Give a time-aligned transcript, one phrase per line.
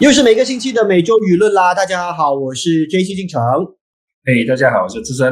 [0.00, 1.74] 又是每个星期的每周舆论啦！
[1.74, 3.42] 大家好，我是 J C 进城。
[4.24, 5.30] 嘿，大家好，我是资深。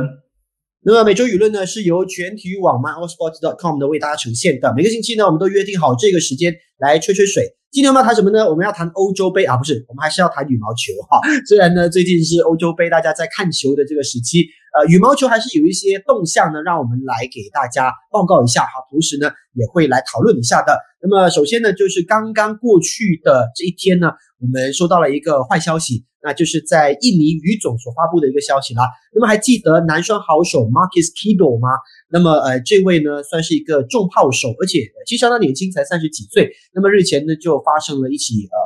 [0.81, 4.73] 那么每周舆论呢，是由全体育网 myallsports.com 的为大家呈现的。
[4.77, 7.45] 每个星期呢，我们都约定好这个时间来吹吹水。
[7.73, 8.49] 今天我们要谈什么呢？
[8.49, 11.21] 我们要谈欧洲杯啊，不是，我们还是要谈羽毛球哈。
[11.49, 14.47] 虽然呢，最近是欧洲杯，大家在看球的这个时期，
[14.79, 18.71] 呃，羽毛球还是有一些动向呢，让我们来给大家报告一下哈。
[18.89, 20.79] 同时呢，也会来讨论一下的。
[21.03, 24.13] 那么首先呢，就是刚刚过去的这一天呢。
[24.41, 28.83] 我们收到了一个坏消息，那就是在印尼羽总所发布的一个消息啦。
[29.15, 31.69] 那么还记得男双好手 Marcus Kido 吗？
[32.11, 36.51] 那么呃，这位呢算是一个重炮手，而且其实相当年轻，才三十几岁。
[36.75, 38.59] 那么日前呢就发生了一起呃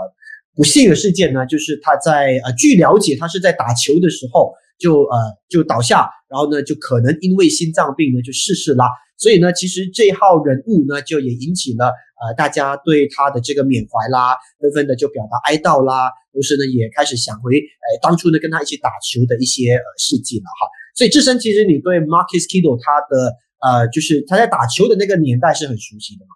[0.54, 5.16] 不幸的事件呢，就是他在呃据了解，他是在打球的时候就呃
[5.48, 8.86] 就倒下，然后呢就可能因为心脏病呢就逝世啦。
[9.16, 20.66] 所以呢，其实这号人物呢，就也引起了呃大家对他的这个缅怀啦，纷纷的就表达哀悼啦，同时呢，也开始想回呃当初呢跟他一起打球的一些呃事迹了哈。
[20.96, 26.34] 所以智深，其实你对 Marcus Kido 他的呃就是他在打球的那个年代是很熟悉的吗？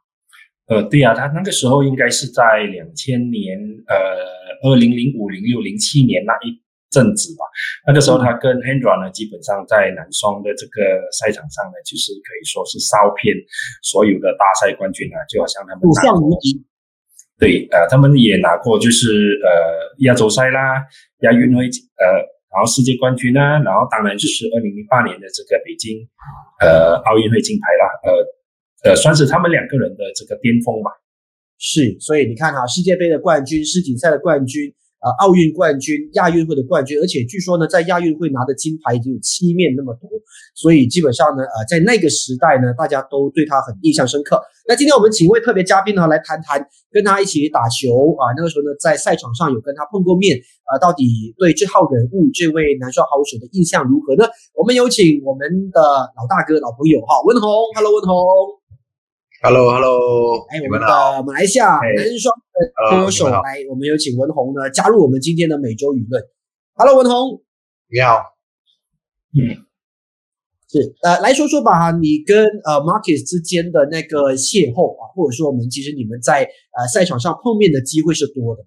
[0.69, 6.62] 呃，对呀，他那个时候应该是在两千年，呃，二零零五、零六、零七年那一。
[6.91, 7.45] 正子吧，
[7.87, 13.34] 那个时候他跟 Hendra 呢，基本上在男双的这个赛场上呢，就是可以说是烧遍
[13.83, 16.65] 所有的大赛冠军啊，就好像他们五项无敌。
[17.39, 19.11] 对，呃，他们也拿过就是
[19.43, 19.51] 呃
[20.06, 20.81] 亚洲赛啦、
[21.20, 21.67] 亚运会
[21.98, 22.06] 呃，
[22.55, 26.00] 然后世界冠军啊，然后当然就是二零零八年的这个北京
[26.62, 30.91] 呃奥运会金牌啦，呃呃，算是他们两个人的这个巅峰吧。
[31.59, 34.73] 是，所以你看哈，世界杯的冠军、世锦赛的冠军。
[35.01, 40.09] 呃，奥运冠军、亚运会的冠军，而且据说呢，在亚运会拿的金牌已经有七面那么多，
[40.55, 44.41] 所以基本上呢，呃，在那个时代呢，大家都对他很印象深刻。
[44.67, 54.25] 那今天我们请一位特别嘉宾呢，来谈谈跟他一起打球啊，那个时候呢，在赛场上有跟他碰过面啊，到底对这号人物、这位男双好手的印象如何呢？
[54.55, 55.81] 我们有请我们的
[56.17, 58.66] 老大哥、老朋友哈，文宏，Hello，文宏。
[59.47, 60.87] Hello，Hello，哎，我们的
[61.23, 66.21] 马来西亚男双的歌手来，我们有请文宏呢加入我们今天的每周舆论。
[66.75, 67.45] Hello，文宏，
[67.87, 68.35] 你好。
[69.39, 69.62] 嗯，
[70.67, 76.43] 是呃，来说说吧，你跟呃 Marcus 之间的那个邂逅啊，或者说我们其实你们在
[76.77, 78.65] 呃赛场上碰面的机会是多的。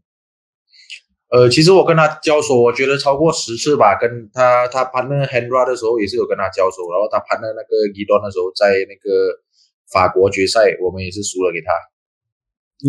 [1.28, 4.00] 呃，其实我跟他交手，我觉得超过十次吧。
[4.00, 9.44] 跟他他攀那 Hendra 的时候也是有跟他交手，然后他攀的那个 o n 的时候，在那个。
[9.92, 11.74] 法国决赛我们也是输了给他，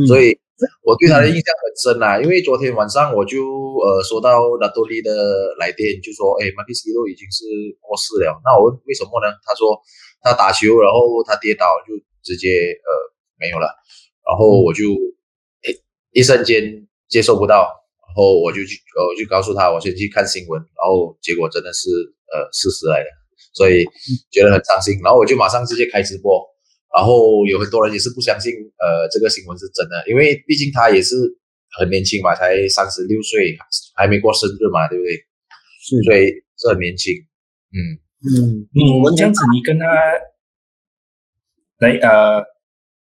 [0.06, 0.38] 所以
[0.84, 2.20] 我对他的印象很深啊。
[2.20, 5.10] 因为昨天晚上我就呃收到拉多利的
[5.58, 7.44] 来电，就说哎，马蒂斯都已经是
[7.80, 8.40] 过世了。
[8.44, 9.32] 那我问为什么呢？
[9.46, 9.80] 他说
[10.20, 12.48] 他打球，然后他跌倒就直接
[12.84, 12.90] 呃
[13.40, 13.72] 没有了。
[14.28, 14.84] 然后我就
[16.12, 17.64] 一瞬间接受不到，
[18.06, 18.76] 然后我就去
[19.08, 21.88] 我就告诉他，我先去看新闻，然后结果真的是
[22.28, 23.08] 呃事实来的，
[23.54, 23.86] 所以
[24.30, 25.00] 觉得很伤心。
[25.02, 26.49] 然后我就马上直接开直播。
[26.94, 31.14] 然后有很多人也是不相信，呃，这个新闻是真的，因为毕竟他也是
[31.78, 33.56] 很年轻嘛，才三十六岁，
[33.94, 35.14] 还没过生日嘛，对不对？
[35.82, 36.26] 是，所以
[36.58, 37.14] 是很年轻。
[37.70, 37.78] 嗯
[38.26, 39.86] 嗯嗯，这样子你跟他，
[41.78, 42.44] 来呃，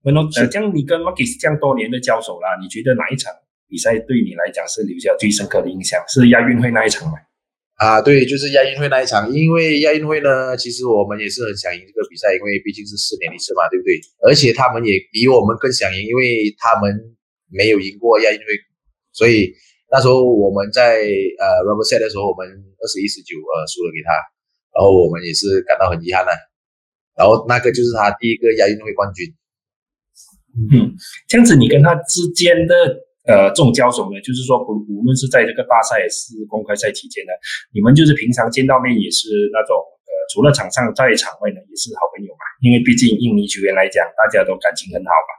[0.03, 3.31] 文龙，呃，这样你跟 Marcus 这样多年的交手啦，你觉得哪一场
[3.67, 6.03] 比赛对你来讲是留下最深刻的印象？
[6.07, 7.17] 是亚运会那一场吗？
[7.77, 14.01] 啊，对，就是亚运会那一场，因为亚运会呢，其实我们也是很想赢这个比赛，因为毕竟是四年一次嘛，对不对？
[14.25, 16.89] 而且他们也比我们更想赢，因为他们
[17.53, 18.45] 没有赢过亚运会，
[19.13, 19.53] 所以
[19.91, 21.05] 那时候我们在
[21.37, 24.09] 呃 rubber set 的时候，我们二十一十九呃输了给他，
[24.73, 26.31] 然后我们也是感到很遗憾的。
[27.15, 29.29] 然后那个就是他第一个亚运会冠军。
[30.73, 33.05] 嗯，这样子你跟他之间的。
[33.27, 37.35] 呃，这种交手呢，就是说，不无论是在这个大赛还是公开赛期间呢，
[37.75, 42.43] 你们就是平常见到面也是那种，呃，除了场上在场外呢，也是好朋友嘛。
[42.63, 45.31] 因为毕竟印尼球员来讲，大家都感情很好嘛。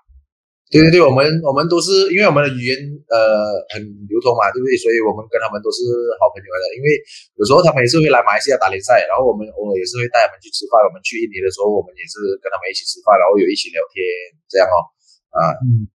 [0.68, 2.76] 对对对，我们我们都是因为我们的语言
[3.08, 4.76] 呃很流通嘛，对不对？
[4.76, 5.80] 所以我们跟他们都是
[6.20, 6.64] 好朋友的。
[6.76, 6.92] 因为
[7.40, 10.76] 有时候他们也是会来马来西亚打联赛，然后我们偶尔也是会带他们去吃饭。
[10.84, 13.96] 我们去印尼的时候，我们也是跟他们一起吃饭，然后有一起聊天
[14.44, 14.76] 这样哦，
[15.32, 15.88] 啊，嗯。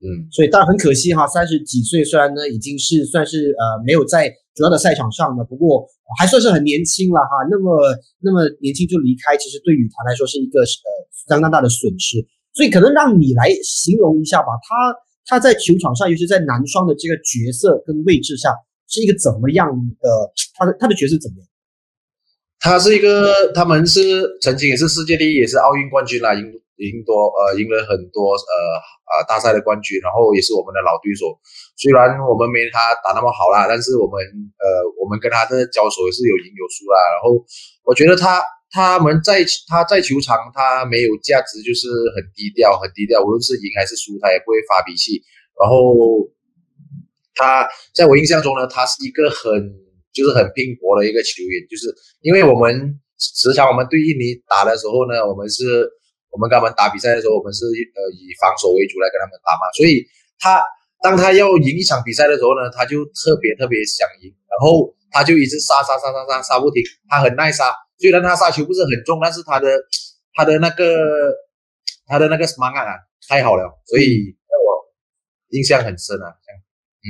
[0.00, 5.86] 嗯，所以当然很可惜哈，三十几岁虽然呢已经是算是呃没有在主要的赛场上了，不过
[6.18, 7.46] 还算是很年轻了哈。
[7.50, 7.76] 那么
[8.20, 10.66] 那么年轻就离开，其实对羽坛来说是一个呃
[11.28, 12.24] 相当大的损失。
[12.54, 14.74] 所以可能让你来形容一下吧，他
[15.26, 18.52] 他在球场上，尤其在男双的这个角色跟位置上，
[18.88, 19.68] 是一个怎么样
[20.00, 20.08] 的？
[20.56, 21.46] 他的他的角色怎么样？
[22.60, 24.02] 他是一个，他们是
[24.40, 26.42] 曾经也是世界第一，也是奥运冠军啦，赢
[26.78, 28.54] 赢多呃赢了很多呃
[29.10, 31.34] 啊大赛的冠军，然后也是我们的老对手，
[31.76, 34.64] 虽然我们没他打那么好啦，但是我们呃，
[34.96, 36.98] 我们跟他的交手也是有赢有输啦。
[37.14, 37.44] 然后
[37.82, 45.20] 我觉得他他们在他在球场他没有价值，就是很低调很低调，无论是赢还是输，他也不会发脾气。
[45.58, 45.94] 然后
[47.34, 49.50] 他在我印象中呢，他是一个很
[50.12, 55.90] 就是很拼搏的一个球员，就是因为我们时常我们对印尼打的时候呢，我们是
[56.30, 60.06] 我们跟他们打比赛的时候，我们是呃以防守为主来跟他们打嘛，所以
[60.38, 60.62] 他。
[61.00, 67.72] 当他要赢一场比赛的时候呢，他就特别特别想赢，然后他就一直杀杀杀杀杀杀不停，他很耐杀。
[67.98, 69.68] 虽然他杀球不是很重，但是他的
[70.34, 71.32] 他的那个
[72.04, 72.98] 他的那个什么啊，
[73.28, 74.92] 太好了，所以让我
[75.50, 76.34] 印象很深啊。
[77.04, 77.06] 嗯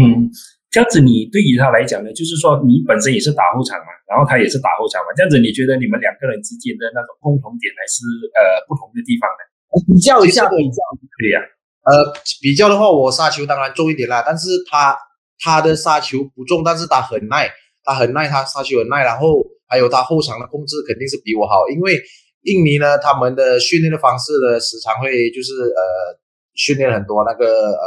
[0.00, 0.30] 嗯，
[0.78, 9.42] 这样子你对于他来讲呢，就是说你本身也是打后场嘛，然后他也是打后场嘛，这样子你觉得你们两个人之间的那种共同点还是呃不同的地方呢？
[9.90, 11.42] 比较一下，比较可以啊。
[11.82, 14.96] 呃，比较的话，我杀球当然重一点啦，但是他
[15.42, 17.50] 他的杀球不重，但是他很耐，
[17.82, 21.98] 他很耐，他杀球很耐，然后还有他后场的控制肯定是比我好，因为
[22.42, 26.14] 印尼呢，他们的训练的方式呢，时常会就是呃
[26.54, 27.84] 训练很多那个呃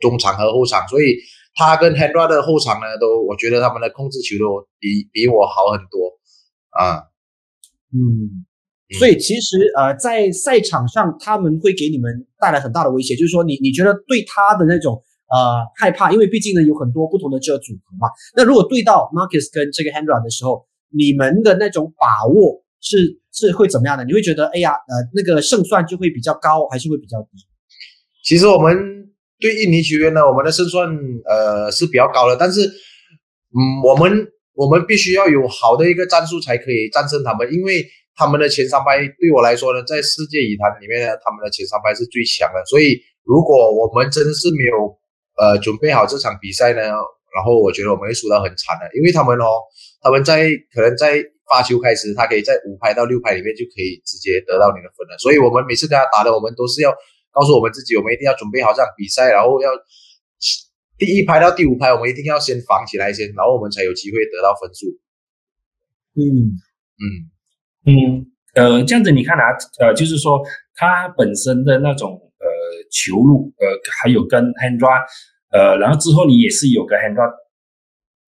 [0.00, 1.14] 中场和后场，所以
[1.54, 6.18] 他跟 Hendra 的后场呢，都我觉得他们的控制球都比比我好很多
[6.70, 7.08] 啊，
[7.92, 8.46] 嗯。
[8.98, 18.08] 所以其实呃，在赛场上他们会给你们带来很大的威胁，就是说你你觉得对他的那种呃害怕，因为毕竟呢有很多不同的这个组合嘛。
[18.36, 24.04] 那如果对到 Marcus 跟这个 Hendra 的时候，你们的那种把握是是会怎么样的？
[24.04, 27.38] 你会觉得哎呀呃那个胜算就会比较高，还是会比较低？
[28.22, 29.03] 其实我们
[29.40, 30.88] 对印尼球员呢，我们的胜算
[31.24, 37.84] 呃是比较高的，但是嗯我们我们必须要有好的一个战术才可以战胜他们，因为。
[38.16, 42.62] 他们的前三拍对我来说呢，在世界羽坛里面呢，他们的前三拍是最强的。
[42.64, 44.96] 所以，如果我们真是没有
[45.34, 46.94] 呃准备好这场比赛呢，
[47.34, 49.58] 然后我觉得我们会输到很惨的，因为他们哦，
[50.00, 51.18] 他们在可能在
[51.50, 55.18] 发球开始，他可以在五拍到六拍里面就可以直接得到你的分了。
[55.18, 56.94] 所以我们每次跟他打的，我们都是要
[57.34, 59.68] 告诉我们自己，我们一定要准备好这场比赛，然后要
[60.96, 64.86] 第一排到第五排，我们一定要先防起来先，然后我们才有机会得到分数。
[66.14, 66.54] 嗯
[67.02, 67.34] 嗯。
[67.86, 70.40] 嗯，呃，这样子你看啊，呃，就是说
[70.74, 72.48] 他本身的那种呃
[72.90, 75.04] 球路，呃，还有跟 Hendra，
[75.50, 77.28] 呃，然后之后你也是有个 Hendra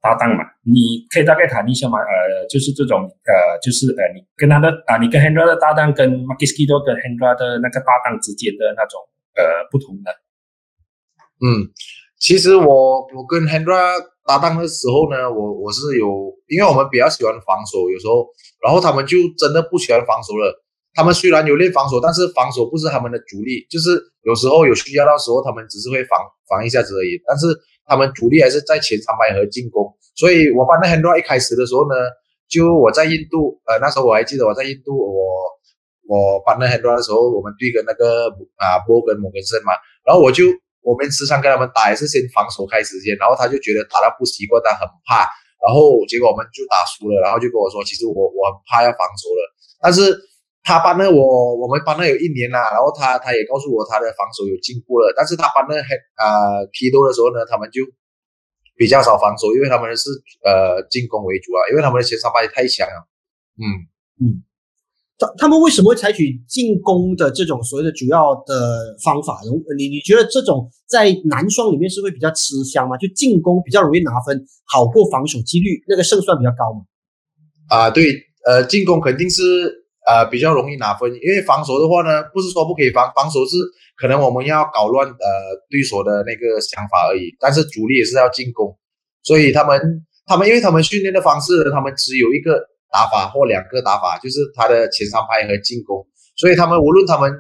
[0.07, 9.03] 搭档嘛，你可以大概谈一下嘛，呃，就是这种呃，就是呃，你跟他的啊，你跟 Hendra 的搭档跟 m a k i s k i 都跟 Hendra 的那个搭档之间的那种
[9.35, 10.15] 呃不同的。
[11.43, 11.75] 嗯，
[12.21, 14.15] 其实我我跟 Hendra。
[14.27, 18.27] 搭档的时候呢，我我是有，因为我们比较喜欢防守，有时候，
[18.59, 20.51] 然后他们就真的不喜欢防守了。
[20.95, 23.95] 他们虽然有练防守，但是防守不是他们的主力，就是
[24.27, 26.19] 有时候有需要的时候，他们只是会防
[26.51, 27.23] 防一下子而已。
[27.25, 27.47] 但是
[27.87, 29.97] 他们主力还是在前三排和进攻。
[30.15, 31.95] 所以我班的很多一开始的时候呢，
[32.49, 35.23] 就我在印度，呃，那时候我还记得我在印度，我
[36.09, 39.73] 我班的很多的时候，我们对跟那个啊波跟摩根森嘛，
[40.05, 40.45] 然后我就。
[40.87, 45.27] 我们时常跟他们打也是先防守开时间，然后他就觉得打到不习惯，他很怕，
[45.59, 49.43] 然后结果我们就打输了，然后就跟我说，其实我我很怕要防守了，
[49.83, 50.15] 但是
[50.67, 57.87] 他帮了我，我们帮了有一年啦，然后他他也告诉我他的防守有进步了，但是他帮了很啊踢多的时候呢，他们就
[58.75, 60.11] 比较少防守，因为他们是
[60.43, 63.07] 呃进攻为主啊，因为他们的前三八太强了，
[63.63, 63.65] 嗯
[64.19, 64.43] 嗯。
[65.19, 69.41] 他他们为什么会采取进攻的这种所谓的主要的方法？
[69.79, 72.99] 你你觉得这种在男双里面是会比较吃香吗？
[72.99, 76.85] 就进攻比较容易拿分，好过防守，几率那个胜算比较高吗？
[77.71, 78.13] 啊，对，
[78.45, 83.57] 呃，进攻肯定是呃比较容易拿分，因为防守的话呢，不是说不可以防，防守是
[83.97, 85.17] 可能我们要搞乱呃
[85.69, 88.79] 对手的那个想法而已，但是主力也是要进攻，
[89.23, 92.61] 所以他们他们因为他们训练的方式，他们只有一个。
[92.89, 97.31] 打法或两个打法，就是他的前三拍和进攻，所以他们无论他们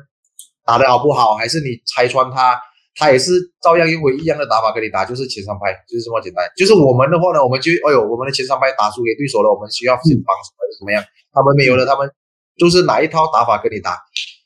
[0.66, 2.61] 打的好不好，还是你拆穿他，
[2.96, 3.32] 他也是
[3.62, 6.44] 照样用为一样的打法跟你打，就是前三拍，就是这么简单。
[6.58, 11.00] 就是我们的话呢，我们就哎呦，我们的前三拍打输给对手了，我们需要先防守还是怎么样？
[11.32, 12.11] 他们没有了，他们
[12.57, 13.99] 就是哪一套打法跟你打，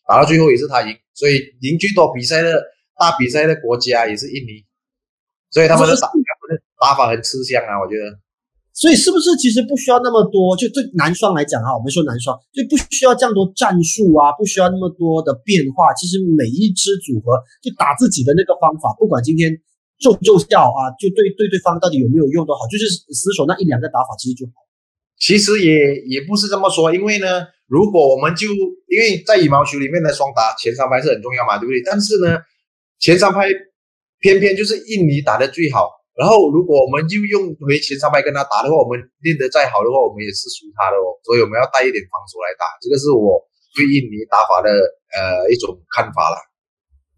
[0.06, 0.96] 打到最后也是他赢。
[1.14, 2.62] 所以赢最多比赛的
[2.98, 4.64] 大比赛的国家也是印尼，
[5.50, 6.08] 所以他们的打
[6.80, 8.18] 打法很吃香啊，我觉得。
[8.72, 10.56] 所以是不是其实不需要那么多？
[10.56, 15.92] 就对男双来讲哈，我们说男双就不需要这样多战术啊，不需要那么多的变化。
[15.92, 19.52] 其实每一支组合就打自己的那个方法，不管今天
[20.00, 24.52] 奏不奏效啊，就对对对方到底有没有用都好，就是死守那一两个打法其实就好。
[25.18, 27.26] 其实也也不是这么说，因为呢，
[27.70, 28.50] 如果我们就
[28.90, 31.78] 因为在羽毛球里面的双打前三拍是很重要嘛，对不对？
[31.86, 32.34] 但是呢，
[32.98, 33.46] 前三拍
[34.18, 35.86] 偏偏就是印尼打的最好。
[36.18, 41.14] 然后如果我们就用回前三排跟他打的话，我们练得再好的话，我们也是输他的哦。
[41.22, 43.38] 所以我们要带一点防守来打，这个是我
[43.78, 44.68] 对印尼打法的
[45.14, 46.36] 呃一种看法了。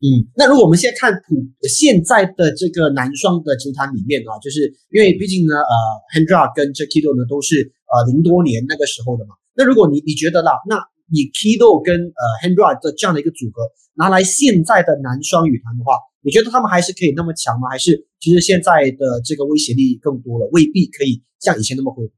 [0.04, 5.75] 嗯，那如果我们现在看普现在的这个男双的球坛里面啊，就是因为毕竟呢，呃
[6.12, 9.40] ，Hendra 跟 Jakido 呢都是呃零多年那个时候的嘛。
[9.54, 10.76] 那如果你你觉得啦，那
[11.11, 17.68] 以 Kido 跟呃 Hendra 的这样的一个组合拿来现在的男双羽坛的话，你觉得他们还是可以那么强吗？
[17.68, 22.09] 还是其实现在的这个威胁力更多了，未必可以像以前那么会？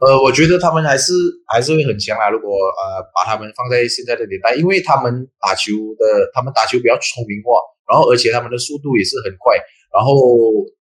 [0.00, 1.12] 呃，我觉得他们还是
[1.46, 2.30] 还是会很强啊。
[2.30, 7.52] 如果呃把他们放在现在的年代，因为他们打球的，他们打球比较聪明化，
[7.84, 9.56] 然后而且他们的速度也是很快，
[9.92, 10.12] 然后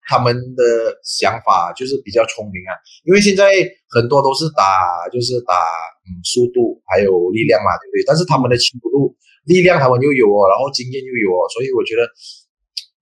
[0.08, 0.62] 他们的
[1.04, 2.72] 想法就是比较聪明啊。
[3.04, 3.52] 因为现在
[3.90, 5.54] 很多都是打就是打
[6.06, 8.04] 嗯速度还有力量嘛，对不对？
[8.06, 9.14] 但是他们的速度、
[9.46, 12.02] 力量他们又有哦，然后经验又有哦，所以我觉得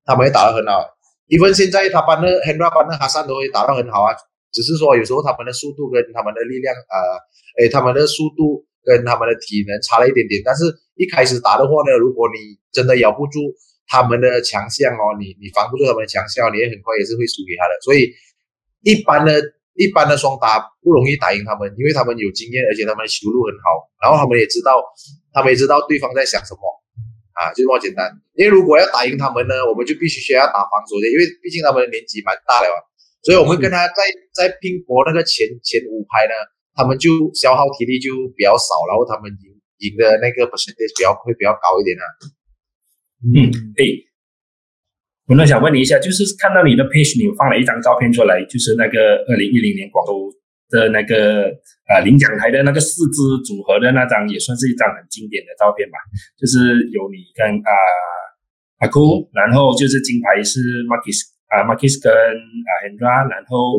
[0.05, 0.85] 他们也打得很好。
[1.27, 4.11] 因为现在他把那 Hendra 把那哈桑都会打得很好啊。
[4.53, 10.43] 只是说有时候他们的速度跟他们的力量，呃，诶，他们的速度跟他们的体能差了一点点。
[10.45, 10.67] 但是
[10.97, 13.39] 一开始打的话呢，如果你真的咬不住
[13.91, 17.75] 他们的强项哦，你你防不住他们的强项，你也很快也是会输给他的。
[17.83, 18.07] 所以
[18.87, 19.43] 一般的、
[19.75, 24.79] 一般的双打不容易打赢他们，因为他们有经验，而且他们的球路很好，然后他们也知道，
[25.35, 26.63] 他们也知道对方在想什么
[27.35, 28.07] 啊，就这么简单。
[28.39, 32.71] 因为如果要打赢他们呢，我们就必须需要打防守的，因为毕竟他们的年纪蛮大了。
[33.27, 34.01] 所以，我们跟他在
[34.33, 36.33] 在拼搏那个前前五排呢，
[36.73, 39.51] 他们就消耗体力就比较少，然后他们赢
[39.83, 42.05] 赢的那个 percentage 比较会比较高一点啊。
[43.25, 44.07] 嗯，对。
[45.27, 50.33] 我呢想问你一下，就是看到你的 page，你放了一张照片出来，就是那个二零一零年广州
[50.71, 51.53] 的那个
[51.87, 55.99] 呃领奖台的那个四支组合的那张，也算是一张很经典的照片吧。
[56.39, 57.71] 就是有你跟啊
[58.81, 61.31] 阿库，然后就是金牌是 Marcus。
[61.51, 63.75] 啊，Marcus 跟啊 Hendra，然后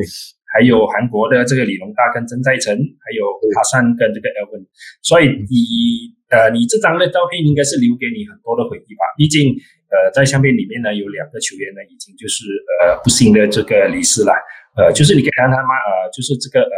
[0.51, 3.23] 还有韩国的这个李龙大跟曾在成，还有
[3.55, 4.67] 卡山跟这个 Elvin，
[5.01, 9.03] 所以你呃，你这张的照片应该是留给你很多的回忆吧？
[9.15, 9.55] 毕竟
[9.91, 12.43] 呃，在相片里面呢，有两个球员呢，已经就是
[12.83, 14.31] 呃不幸的这个离世了。
[14.75, 15.71] 呃，就是你可以谈谈吗？
[15.75, 16.75] 呃，就是这个呃，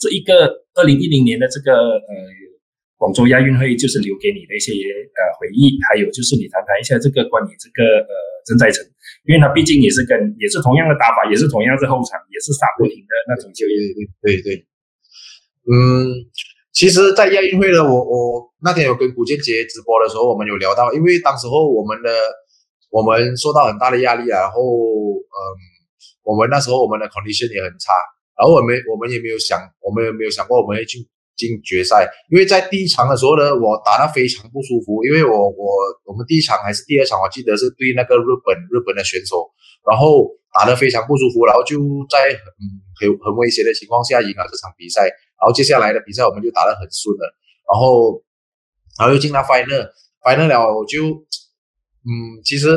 [0.00, 2.12] 这一个二零一零年的这个呃
[2.96, 8.12] 广州亚运会，就是留给你的一些呃回忆，还有就是你谈谈一下这个关于这个呃
[8.44, 8.84] 曾在成。
[9.30, 13.74] 因为他毕竟也是跟也是同样的打法，也是同样是后场，也是杀不停的那种球员。
[14.18, 14.66] 对对对，
[15.70, 16.26] 嗯，
[16.72, 22.10] 其实，在亚运会呢，我我那天有跟古建杰直播的时候，我们有聊到，因为当时候我们的
[22.90, 25.38] 我们受到很大的压力啊，然后嗯，
[26.24, 27.94] 我们那时候我们的成绩线也很差，
[28.34, 31.06] 然后我们我们也没有想，我们也没有想过我们会进。
[31.40, 35.64] 进决赛，因为在第一场的时候呢，我打得非常不舒服，因为我我
[36.04, 39.48] 我们第一场还是第二场，我记得是对那个日本日本的选手，
[39.88, 41.80] 然后打得非常不舒服，然后就
[42.12, 42.52] 在很
[43.00, 45.08] 很很危险的情况下赢了这场比赛，
[45.40, 47.24] 然后接下来的比赛我们就打得很顺了，
[47.72, 48.20] 然后
[49.00, 51.24] 然后又进了 final，final 了我就
[52.04, 52.76] 嗯，其实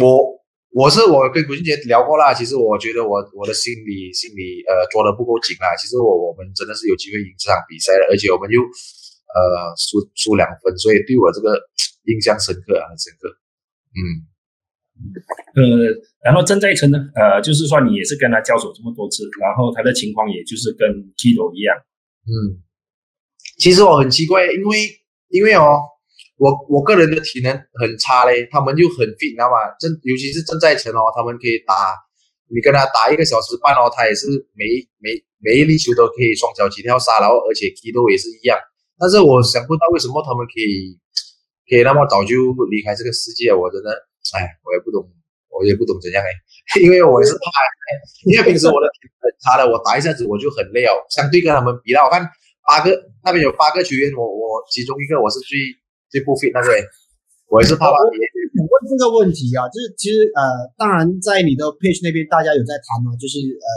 [0.00, 0.39] 我。
[0.70, 5.74] 我是我跟古俊杰聊过啦，其实我觉得我我的心里心里呃捉得不够紧啦。
[5.74, 11.58] 其实我我们真的是有机会赢这场比赛的，而且我们又呃输输两分，所以对我这个
[12.06, 13.26] 印象深刻啊，很深刻。
[13.98, 14.30] 嗯，
[15.58, 15.90] 呃，
[16.22, 20.86] 然后郑在成呢，呃，就是说你也是跟他交手这么多次，然后他的情况也就是跟
[21.16, 21.74] 基斗一样。
[22.26, 22.62] 嗯，
[23.58, 24.76] 其实我很奇怪，因为
[25.30, 25.82] 因为哦。
[26.40, 29.60] 我我个人的体能很差嘞，他们就很 fit，你知道吗？
[29.76, 31.92] 正尤其是正在成哦，他们可以打，
[32.48, 34.24] 你跟他打一个小时半哦，他也是
[34.56, 34.64] 每
[35.04, 38.56] 每每一粒球都可以双脚起跳杀，然后而且踢都也是一样。
[38.96, 40.96] 但是我想不到为什么他们可以
[41.68, 42.32] 可以那么早就
[42.72, 43.92] 离开这个世界，我真的，
[44.32, 45.04] 哎，我也不懂，
[45.52, 46.32] 我也不懂怎样哎，
[46.80, 47.52] 因为我也是怕，
[48.24, 50.96] 因为平时我的体能很差的，我打一下子我就很累哦。
[51.12, 52.24] 相对跟他们比啦，我看
[52.64, 52.88] 八个
[53.20, 55.76] 那边有八个球员，我我其中一个我是最。
[56.10, 56.68] 这不 fit 那个，
[57.48, 57.96] 我也是怕怕。
[57.96, 60.42] 我问这个问题啊，就是其实呃，
[60.76, 63.68] 当然在你的 page 那边大家有在谈嘛，就是呃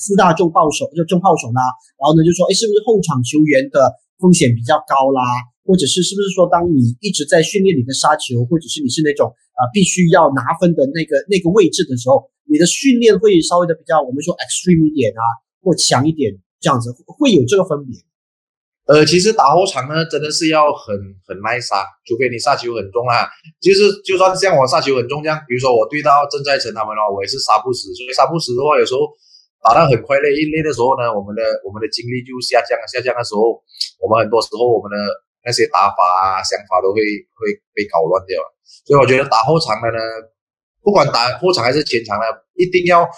[0.00, 1.60] 四大重炮手就重炮手啦，
[2.00, 5.20] 然后呢就说，哎，是不是后场球员的风险比较高啦？
[5.64, 15.22] 或者是是不是说，当你一直在训练你的杀球，或者是你是那种呃必须要拿分的那个那个位置的时候，你的训练会稍微的比较我们说 extreme 一点啊，
[15.60, 17.96] 或强一点这样子，会有这个分别？
[18.86, 20.92] 呃，其实打后场呢，真的是要很
[21.26, 23.24] 很耐杀，除非你杀球很重啊。
[23.56, 27.88] 就是就算像我杀球很重这样，比如说我对到郑在成他们哦，我也是杀不死。
[27.96, 29.08] 所以杀不死的话，有时候
[29.64, 33.56] 打到很快累一累的时候呢，我们的我们的精力就下降，下降的时候，
[34.04, 35.00] 我们很多时候我们的
[35.44, 37.00] 那些打法啊、想法都会
[37.40, 38.36] 会被搞乱掉。
[38.84, 39.98] 所以我觉得打后场的呢，
[40.84, 43.08] 不管打后场还是前场呢，一定要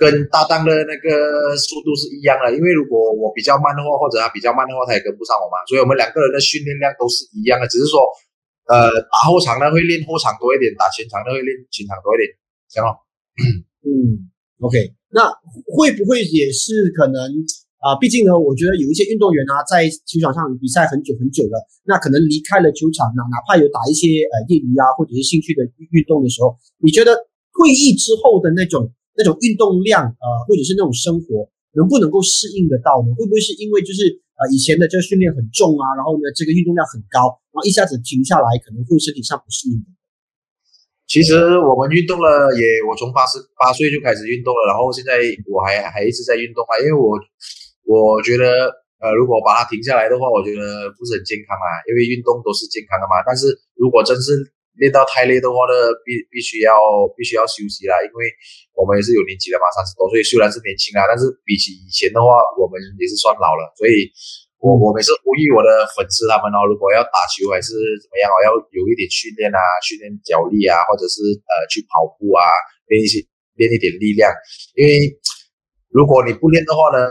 [0.00, 2.48] 跟搭档的那个速度是一样的。
[2.56, 5.60] 因为如果我比较慢的话，或者他比较慢的话，他也跟不上我嘛。
[5.68, 8.00] 所以我们两个人的训练量都是一样的，只是说，
[8.72, 12.32] 呃，打后场呢会练后场多一点，打前场呢会练前场多一点，
[12.72, 12.96] 行吗？
[13.84, 14.32] 嗯
[14.64, 15.28] ，OK，那
[15.76, 17.20] 会不会也是可能？
[17.80, 21.56] 啊，毕竟呢，我觉得有一些运动员啊，在球场上比赛很久很久了，
[21.88, 27.16] 那可能离开了球场呢，哪怕有打一些呃业余啊或者是兴趣的运动的时候，你觉得
[27.56, 31.44] 退役之后的那种那种运动量呃，或者是那种生活，
[31.76, 33.12] 能不能够适应得到呢？
[33.12, 34.08] 会不会是因为就是
[34.40, 39.84] 呃以前的这个训练很重啊，然后呢这个运动量很高，然后一下子停下来，可能会身体上不适应？
[41.04, 45.20] 其实我们运动了也，我从八十八岁就开始运动了，然后现在
[45.52, 47.20] 我还还一直在运动啊，因为我。
[47.90, 48.46] 我觉得，
[49.02, 51.66] 呃，如果把它停下来的话，我觉得不是很健康啊。
[51.90, 53.18] 因为运动都是健康的嘛。
[53.26, 54.30] 但是如果真是
[54.80, 55.76] 练到太累的话呢，
[56.08, 56.72] 必必须要
[57.12, 58.00] 必须要休息啦。
[58.00, 58.24] 因为
[58.72, 63.68] 我们也是有年纪的嘛，三十多岁虽然是年轻啊，但是比起以前的话，我们也是算老了。
[63.76, 64.08] 所以，
[64.64, 72.42] 我我每次呼吁我的粉丝他们哦，如果要打球还是怎么样哦，要有一点训练啊，训练脚力啊，或者是呃去跑步啊，
[72.88, 73.20] 练一些
[73.60, 74.32] 练一点力量。
[74.74, 75.12] 因为
[75.92, 77.04] 如果你不练的话呢？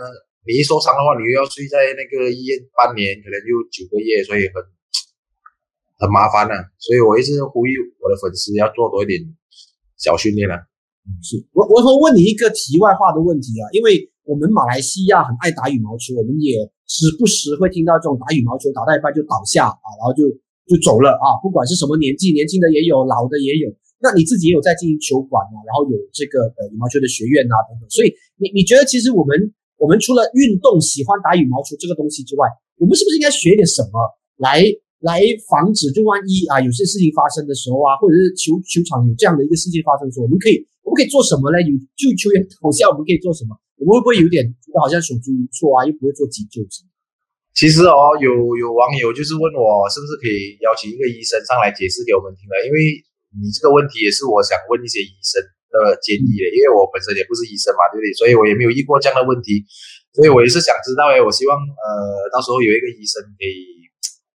[0.47, 4.57] 你一受伤的话，你又要睡在那个医院半年，可能就九个月，所以很
[5.99, 6.55] 很麻烦呢。
[6.79, 9.19] 所以我一直呼吁我的粉丝要做多一点
[9.99, 10.55] 小训练啊。
[11.05, 20.23] 嗯，是我我会问你一个题外话的问题啊，因为我们马来西亚很爱打羽毛球，我们也时不时会听到这种打羽毛球打到一半就倒下啊，然后就
[20.65, 21.37] 就走了啊。
[21.43, 23.69] 不管是什么年纪，年轻的也有，老的也有。
[23.99, 27.89] 那你自己也有在经营球馆啊，然后有这个呃羽毛球的学院啊等等。
[27.89, 29.53] 所以你你觉得其实我们。
[29.79, 33.95] 我们除了运动喜欢打羽毛球这个东西之外，我们是不是应该学点什么
[34.35, 34.61] 来
[34.99, 35.91] 来防止？
[35.91, 41.57] 就万一啊有些事情发生的时候啊，或者是球球场有这样的一个事情发生的时候，我们可以我们可以做什么呢？
[41.61, 43.55] 有救球员倒下，我们可以做什么？
[43.79, 45.85] 我们会不会有点觉得好像手足无措啊？
[45.87, 46.91] 又不会做急救什么？
[47.55, 48.27] 其实哦，有
[48.59, 52.55] 有网友就是问我，是不是可以邀请一个医生上来解释给我们听了？
[52.67, 53.03] 因为
[53.39, 55.39] 你这个问题也是我想问一些医生。
[55.69, 58.09] 的建议的，因为我本身也不是医生嘛，对不对？
[58.17, 59.61] 所以我也没有遇过这样的问题，
[60.17, 61.93] 所以我也是想知道诶，我希望呃，
[62.33, 63.85] 到时候有一个医生可以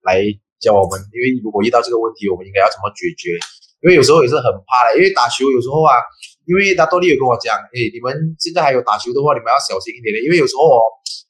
[0.06, 0.22] 来
[0.64, 3.36] 教我们，因为如果遇到这个问题，我们应该要怎么解决？
[3.84, 6.00] 因为有时候也是很怕的，因为打球有时候啊，
[6.48, 10.80] 因为他多利有跟我讲，哎，你们现在还有打球的话，你们要小心一点的，因为有时候哦，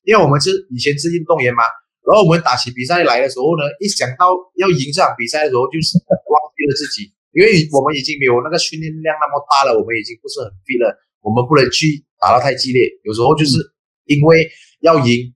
[0.05, 1.65] 因为我们是以前是运动员嘛，
[2.05, 4.29] 然后我们打起比赛来的时候呢，一想到
[4.61, 5.97] 要赢这场比赛的时候，就是
[6.29, 7.09] 忘记了自己。
[7.33, 10.93] 因为我们已经没有那个训练量那么大了，我们已经不是很 fit 了，
[11.25, 12.85] 我们不能去打到太激烈。
[13.01, 13.57] 有时候就是
[14.05, 14.45] 因为
[14.81, 15.33] 要赢，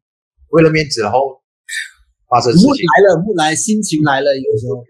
[0.54, 1.37] 为了面子，然后
[2.30, 4.84] 发生事情来了，不来，心情来了，有时候，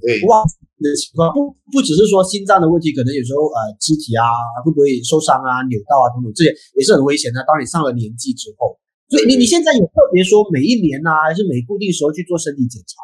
[0.00, 0.42] 对，哇
[0.78, 4.24] 的情况不不只是说心脏的问题，可能有时候呃肢体啊
[4.64, 7.44] 会不会受伤啊、扭到啊等等，这些也是很危险的。
[7.46, 8.78] 当你上了年纪之后，
[9.10, 12.98] 所以你你现在有特别说每一年呐，还是每固定时候去做身体检查？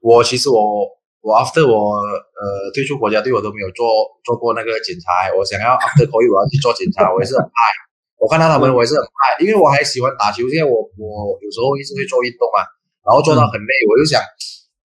[0.00, 0.88] 我其实我。
[1.24, 2.44] 我 after 我呃
[2.76, 3.88] 退出国家队，我都没有做
[4.28, 5.32] 做过那个检查。
[5.32, 7.56] 我想要 after 可以，我要去做检查，我也是很怕。
[8.24, 10.48] 我看到他们，我也是很怕，因为我还喜欢打球。
[10.48, 12.64] 现在我我有时候一直会做运动嘛，
[13.04, 14.16] 然后做到很累，我就想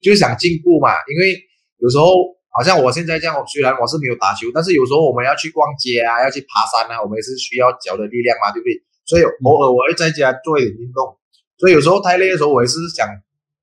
[0.04, 0.92] 就想进步嘛。
[1.08, 1.40] 因为
[1.80, 8.76] 有时候好像我现在这样，虽然我是没有打球，但是有时候我们要去逛街啊，要去爬山啊，我们也是需要脚的力量嘛，对不对？
[9.08, 11.16] 所以偶尔我会在家做一点运动。
[11.56, 13.08] 所以有时候太累的时候，我也是想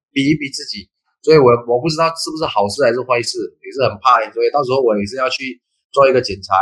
[0.08, 0.88] 逼一逼自己。
[1.20, 4.22] 所以，我我不知道是不是好事还是坏事，也是很怕。
[4.32, 5.60] 所以到时候我也是要去
[5.90, 6.54] 做一个检查。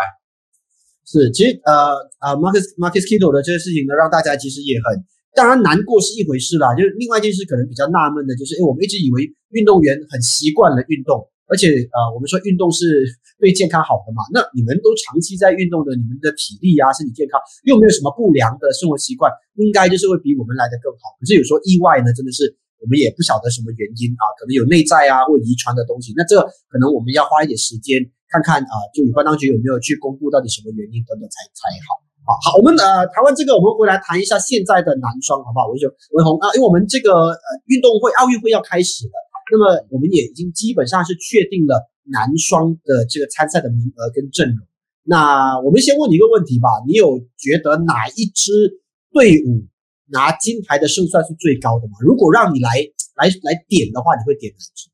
[1.04, 1.92] 是，其实呃
[2.24, 5.04] 呃，Marcus Marcus Kiddo 的这个事情呢，让大家其实也很，
[5.36, 6.74] 当然难过是一回事啦。
[6.74, 13.04] 就是另外一件事可能比较纳闷的，就是哎，我们一直以为运动员很习惯了运动，而且呃，我们说运动是
[13.38, 14.24] 对健康好的嘛。
[14.32, 17.36] 那你们都长期在运动的，你们的体力啊、身体健康
[17.68, 21.16] 又没有什么不良的生活习惯，应该就是会比我们来的更好。
[21.20, 22.56] 可是有时候意外呢，真的是。
[22.82, 26.12] 我们也不晓得什么原因啊，可能有内在啊或遗传的东西。
[26.14, 26.36] 那这
[26.68, 27.96] 可能我们要花一点时间
[28.34, 32.02] 看看啊，就有关当局有没有去公布到底什么原因等等才才好。
[32.26, 35.70] 好，好，我们呃谈完这个，我们回来谈一下现在的男双，好不好？
[35.70, 35.86] 文雄、
[36.18, 39.14] 文宏啊，因为我们这个呃运动会奥运会要开始了，
[39.54, 41.78] 那么我们也已经基本上是确定了
[42.10, 44.66] 男双的这个参赛的名额跟阵容。
[45.06, 48.82] 那我们先问你一个问题吧，你有觉得哪一支
[49.14, 49.70] 队伍？
[50.12, 51.96] 拿金牌的胜算是最高的吗？
[51.98, 52.68] 如果让你来
[53.16, 54.90] 来来点的话，你会点哪支？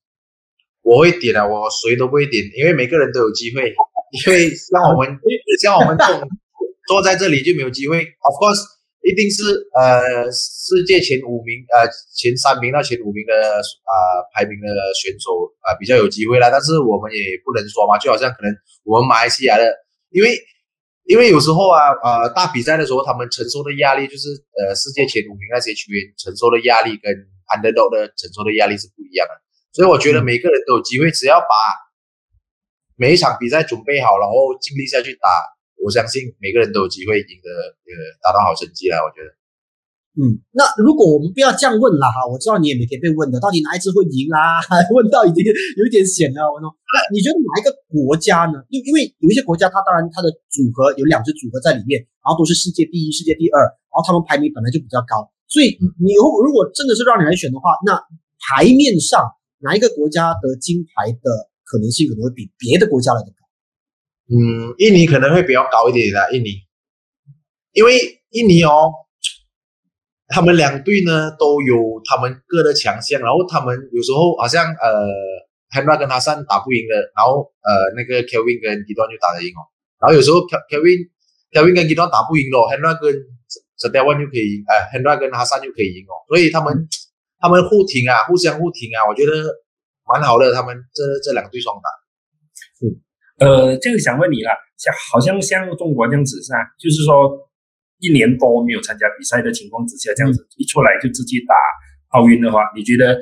[0.90, 3.72] 我会点啊，我谁都不会点，因为每个人都有机会。
[4.26, 5.06] 因为像我们
[5.62, 6.06] 像我们坐
[6.88, 7.98] 坐在这里就没有机会。
[8.02, 8.58] Of course，
[9.06, 9.38] 一定是
[9.78, 11.86] 呃世界前五名呃
[12.18, 13.32] 前三名到前五名的
[13.86, 13.94] 啊
[14.34, 14.66] 排名的
[14.98, 15.30] 选手
[15.62, 18.50] 啊比较有机会啦，但是我们也不能说嘛，就好像可能
[18.82, 19.62] 我们马来西亚的，
[20.10, 20.34] 因为
[21.06, 24.26] 因为有时候啊呃大比赛的时候，他们承受的压力就是
[24.58, 27.14] 呃世界前五名那些球员承受的压力跟
[27.54, 29.34] underdog 的承受的压力是不一样的，
[29.72, 31.54] 所以我觉得每个人都有机会，只要把
[32.96, 35.28] 每一场比赛准备好，然后尽力下去打。
[35.80, 39.32] 我相信每个人都有机会赢得呃达到好成绩啦，我觉得。
[40.20, 44.60] 嗯，那如果我们不要这样问了哈，我知道你也每天被问的，到底哪一支会赢啦？
[44.92, 46.44] 问到已经有一点险了。
[46.50, 48.60] 我说，那你觉得哪一个国家呢？
[48.68, 57.96] 因因为有一些国家，它当然它的组合有两支组合在里面，然后都是世界第一、世界第二，然后他们排名本来就比较高，所以你如如果真的是让你来选的话，那
[58.44, 59.24] 牌面上
[59.60, 61.30] 哪一个国家得金牌的
[61.64, 63.32] 可能性可能会比别的国家来的？
[64.30, 66.62] 嗯，印尼可能会比较高一点的，印尼，
[67.72, 68.92] 因为印尼哦，
[70.28, 75.10] 他们两队呢都有他们各的强项，然后他们有时候好像呃
[75.74, 79.66] ，Hendra 跟哈桑打不赢的，然后呃那个 Kevin 跟 g i d o n 就打得赢哦，
[79.98, 81.10] 然后有时候 Kevin
[81.50, 83.10] Kevin 跟 g i d o n 打不赢咯 h e n d r a 跟
[83.10, 86.86] s t e v a n 就可以赢，哎，Hendra 跟哈桑就可以赢哦，所以他们
[87.40, 89.32] 他们互挺啊，互相互挺啊，我觉得
[90.06, 91.88] 蛮好的，他们这这两队双打，
[92.86, 93.00] 嗯。
[93.40, 96.60] 呃，这个想问你了，像好像像中国这样子是吧？
[96.78, 97.32] 就是说
[97.96, 101.54] 一年多没有参加比赛的情况之下，这样子一出来就自己打
[102.12, 103.16] 奥运的话，你觉得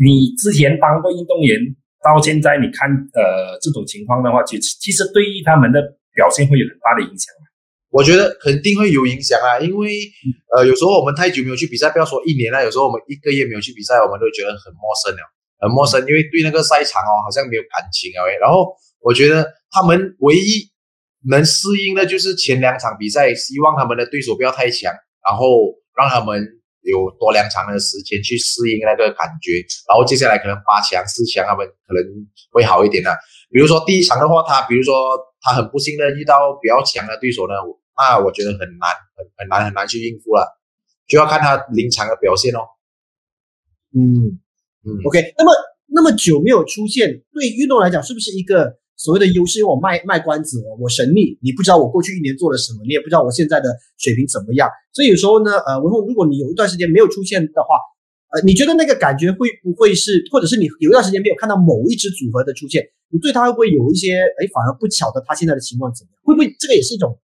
[0.00, 1.60] 你之前当过运动员，
[2.00, 5.82] 到现在你看呃这种情况的话，其实其实对于他们的
[6.14, 7.47] 表现会有很大的影响吗？
[7.98, 9.90] 我觉得肯定会有影响啊，因为
[10.54, 15.22] 呃有时候我们太久没有去比赛，不要说一年了，有时候我们一个月没有去比赛，我们都觉得很陌生了，
[15.58, 19.58] 很陌生，因为对那个赛场哦好像没有感情啊，然后我觉得。
[19.70, 20.64] 他们唯一
[21.28, 26.40] 能适应的就是前两场比赛，希望他们的对手不要太强，然后让他们
[26.80, 32.02] 有多两场的时间去适应那个感觉，然后接下来可能八强、四强他们可能
[32.50, 33.14] 会好一点的。
[33.52, 34.96] 比如说第一场的话，他比如说
[35.42, 37.52] 他很不幸的遇到比较强的对手呢，
[37.98, 40.58] 那我觉得很难、很很难、很难去应付了，
[41.06, 42.60] 就要看他临场的表现哦。
[43.94, 44.38] 嗯
[44.86, 45.52] 嗯，OK，那么
[45.86, 48.78] 那么久没有出现，对运动来讲是不是一个？
[49.00, 54.68] 所谓的优势，因为我卖卖关子，我神秘，你不知道我过去一年做了什么，你也不知道我现在的水平怎么样。
[54.92, 57.78] 所以有时候呢，呃，文宏，如果你有一段时间没有出现的话，
[58.34, 66.18] 呃，你觉得那个感觉会不会是，或者是你有一段时间没有看到某一支组合的出现，你对他会不会有一些，哎，反而不巧的他现在的情况怎么样？
[66.24, 67.16] 会不会这个也是一种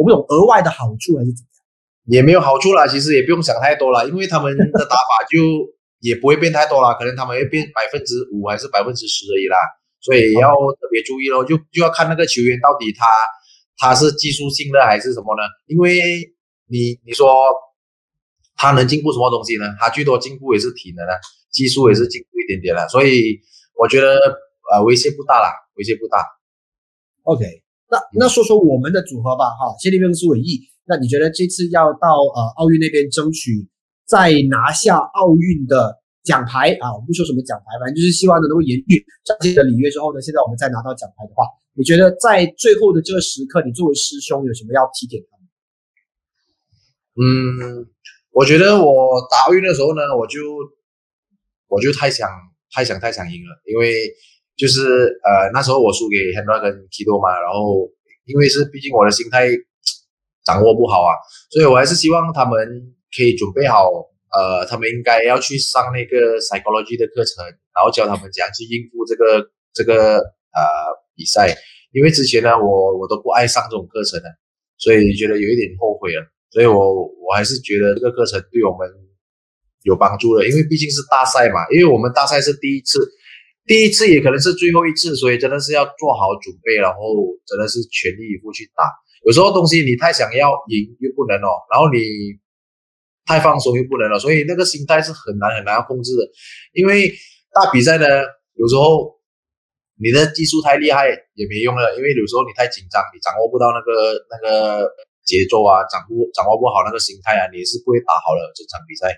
[0.00, 1.60] 我不懂额外的好处还是怎么样？
[2.06, 5.38] 也没有好处啦，其实也不用想太多了，因为他们的打法就
[6.00, 9.56] 也不会变太多啦，可能他们会变百分之五还是百分之十而已啦。
[10.00, 13.06] 所以要特别注意咯，就就要看那个球员到底他
[13.76, 15.42] 他是技术性的还是什么呢？
[15.66, 16.00] 因为
[16.66, 17.36] 你你说
[18.56, 19.66] 他能进步什么东西呢？
[19.78, 21.14] 他最多进步也是体能啊，
[21.52, 22.88] 技术也是进步一点点啦。
[22.88, 23.38] 所以
[23.78, 24.18] 我觉得
[24.72, 26.24] 呃威胁不大啦，威胁不大。
[27.24, 27.44] OK，
[27.90, 30.60] 那那说说我们的组合吧，哈，谢立兵是伟毅。
[30.86, 33.68] 那你觉得这次要到呃奥运那边争取
[34.06, 35.98] 再拿下奥运的？
[36.22, 45.48] 奖牌啊，我不说什么奖牌，反正就是希望能够延续上届的里约之后呢，现在我们再拿到奖牌的话，你觉得在最后的这个时刻，你作为师兄有什么要提点他们？
[47.24, 47.88] 嗯，
[48.32, 50.38] 我觉得我打奥运的时候呢，我就
[51.68, 52.28] 我就太想
[52.70, 54.12] 太想太想赢了，因为
[54.60, 57.88] 就是呃那时候我输给 Henry 跟 Kido 嘛，然后
[58.26, 59.48] 因为是毕竟我的心态
[60.44, 61.16] 掌握不好啊，
[61.48, 62.58] 所以我还是希望他们
[63.16, 63.88] 可以准备好。
[64.30, 67.42] 呃，他们应该要去上那个 psychology 的课程，
[67.74, 70.22] 然后教他们怎样去应付这个这个
[70.54, 70.62] 呃
[71.16, 71.50] 比赛。
[71.90, 74.30] 因为之前呢，我我都不爱上这种课程的，
[74.78, 76.22] 所以觉得有一点后悔了。
[76.54, 78.86] 所以我我还是觉得这个课程对我们
[79.82, 83.02] 有帮助的，因为毕竟是大赛嘛，因为我们大赛是第一次，
[83.66, 86.98] 第一次也可能是最后一次，所以真的是要做好准备，然后
[87.46, 88.84] 真的是全力以赴去打。
[89.26, 91.98] 有时候东西你太想要赢又不能哦，然后你。
[93.26, 96.26] 太放松又不能了，所以那个心态是很难很难要控制的。
[96.72, 97.06] 因为
[97.54, 98.04] 大比赛呢，
[98.58, 99.14] 有时候
[100.02, 104.90] 你的技术太厉害也没用了，因为有时候你太紧张，你掌握不到那个那个
[105.22, 109.14] 节奏啊，掌握掌握不好那个心态啊，你是不会打好了这场比赛。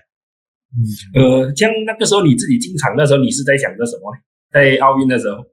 [0.77, 0.77] 嗯，
[1.17, 4.19] 呃，像那个时候你自己进场的时候，你是在想着什么呢？
[4.53, 5.43] 在奥运的时候。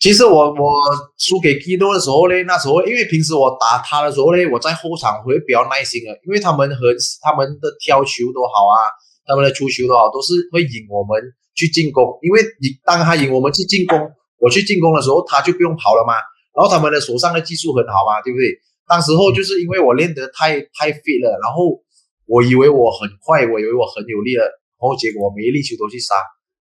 [0.00, 0.82] 其实我我
[1.16, 8.84] 输给基多的时候呢，那时候因为平时我打他的时候呢，我在后场会比较耐心的，因为他们和他们的挑球都好啊，
[9.24, 11.22] 他们的出球都好，都是会引我们
[11.54, 12.18] 去进攻。
[12.20, 13.96] 因为你当他引我们去进攻，
[14.40, 16.12] 我去进攻的时候，他就不用跑了嘛。
[16.52, 18.52] 然后他们的手上的技术很好嘛，对不对？
[18.86, 21.80] 当时候就是因为我练得太太 fit 了，然后
[22.26, 24.44] 我以为我很快，我以为我很有力了，
[24.76, 26.12] 然后结果每一粒球都去杀。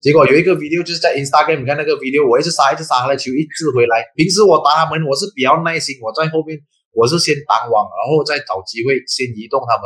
[0.00, 4.00] 结果有一个 video 就是在 Instagram，你看那个 video，我一直杀一直杀他的球，一直回来。
[4.16, 6.56] 平时我打他们，我是比较耐心，我在后面
[6.96, 9.84] 我是先挡网，然后再找机会先移动他们，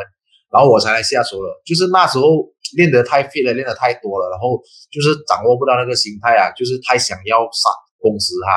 [0.55, 1.50] 然后我才来下手了。
[1.66, 2.46] 就是那时候
[2.79, 7.66] 练得太 fit 了，练得太多了，然后就是掌握不到那个心态啊，就是太想要杀
[7.98, 8.55] 攻死他，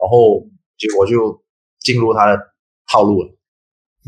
[0.00, 0.40] 然后
[0.80, 1.36] 结果就
[1.84, 2.40] 进入他的
[2.88, 3.28] 套路了。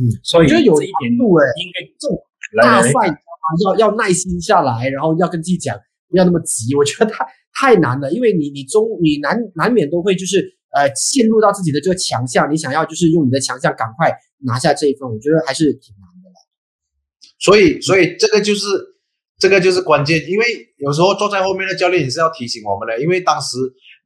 [0.00, 2.16] 嗯，所以我觉得有一点度哎，应该这种
[2.56, 3.76] 来来来大赛你知道吗？
[3.76, 5.76] 要要耐心下来，然后要跟自己讲
[6.08, 6.74] 不要那么急。
[6.78, 10.38] 我觉得太太难了，因为你你中你难难免都会就是
[10.74, 14.12] 呃陷入到自己的这个强项，你想要就是用你的强项赶快
[14.44, 16.36] 拿下这一份，我觉得还是挺难的啦。
[17.38, 18.66] 所以，所以这个就是
[19.38, 20.44] 这个就是关键，因为
[20.78, 23.56] 有时候坐在后面的教练也是要提醒我们的，因为当时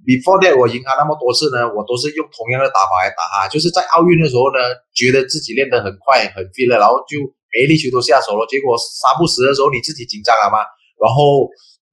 [0.04, 4.58] before that 我赢他那么多次呢，我都是用同样的打法来打他，就是在奥运的时候呢，
[4.94, 7.18] 觉得自己练得很快很 fit 了，然后就
[7.54, 10.58] 每一粒球都下手了，结果杀不死的时候你自己紧张了嘛，
[10.98, 11.46] 然后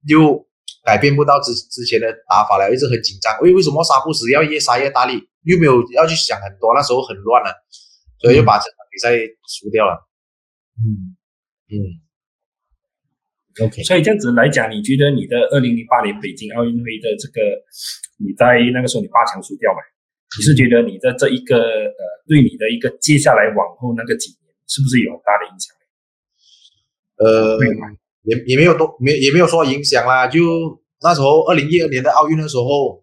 [0.08, 0.46] 又
[0.84, 7.52] 改变不到之之前的打法了，一直很紧张，为为什么杀不死，要越杀越大力，又没有要去想很多，那时候很乱了，
[8.18, 9.14] 所以就把这场比赛
[9.46, 10.08] 输掉了，
[10.80, 11.14] 嗯
[11.68, 11.76] 嗯。
[13.66, 17.42] ，OK，所以这样子来讲，你觉得你的二零零八年北京奥运会的这个，
[18.16, 19.80] 你在那个时候你八强输掉嘛？
[20.38, 25.74] 你是觉得你的这一个呃，对你的一个接下来往后那个几年，是不是有很大的影响？
[27.18, 27.58] 呃？
[28.28, 30.26] 也也没有多没也没有说影响啦。
[30.26, 30.38] 就
[31.00, 33.02] 那时候二零一二年的奥运的时候，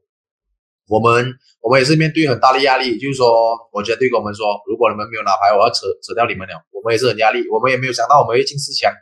[0.87, 1.25] 我们
[1.61, 3.25] 我们也是面对很大的压力，就是说
[3.71, 6.53] 国家队跟我们说，如果你们没有拿牌，我要扯扯掉你们了。
[6.71, 8.93] 我们也是很压力，我们也没有想到我们会进四强。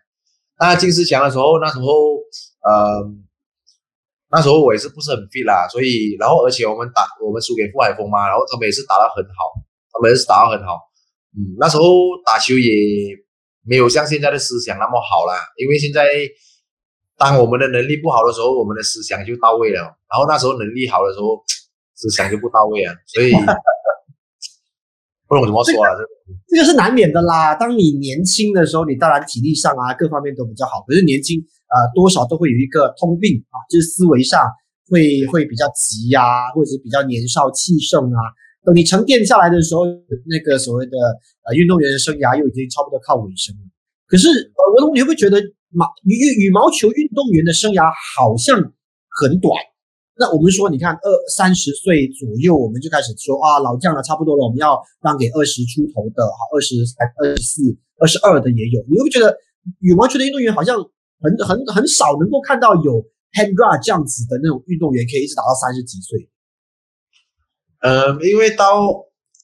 [0.57, 2.15] 那进四强的时候，那时候
[2.63, 3.03] 呃，
[4.31, 9.51] 那时候我也是不是很 fit 啦，所以然后而且我们打我们输给傅海峰嘛，然后他们也是打得很好，
[9.91, 10.79] 他们也是打得很好。
[11.35, 11.83] 嗯，那时候
[12.23, 12.71] 打球也
[13.65, 16.03] 没有像现在的思想那么好啦，因为现在
[17.17, 21.41] 当我们的能力不好的时候，我们的思想就到位了，然后那时候能力好的时候，
[21.95, 23.31] 思想就不到位啊，所以
[25.27, 26.03] 不懂怎么说啊， 这
[26.49, 27.55] 这个是难免的啦。
[27.55, 34.43] 当你年轻的时候，你当然体力上啊各方面都比较好，可是年轻呃多少都会有一个通病啊，就是思维上
[34.89, 38.19] 会会比较急呀、或者是比较年少气盛啊。
[38.63, 39.85] 等你沉淀下来的时候，
[40.25, 40.97] 那个所谓的
[41.43, 43.61] 呃运动员的生涯又已经差不多靠尾声了。
[44.07, 48.55] 可是呃，文龙，你会不会觉得马羽羽毛球运动员的生涯好像
[49.19, 49.51] 很短？
[50.15, 56.75] 那我们说，你看二三十岁左右，我们就开始说啊，老将了，差不多了，我们要让给二十出头的，好，二十、
[57.17, 57.61] 二十四、
[57.99, 58.79] 二十二的也有。
[58.87, 59.35] 你会不会觉得
[59.79, 60.77] 羽毛球的运动员好像
[61.19, 63.01] 很很很少能够看到有
[63.33, 66.29] Hendra 这样子的那种运动员可以一直打到三十几岁？
[67.83, 68.79] 呃，因为到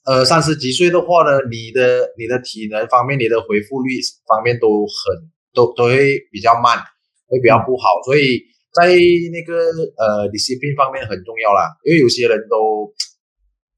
[0.06, 6.80] 呃三十几岁的话呢，你的你的体能方面，你的恢复率方面都很都都会比较慢，
[7.28, 8.40] 会比较不好，所以
[8.72, 9.60] 在那个
[10.00, 12.88] 呃 discipline 方面很重要啦，因为有些人都